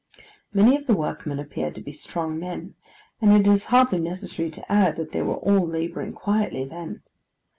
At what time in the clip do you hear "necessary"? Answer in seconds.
3.99-4.49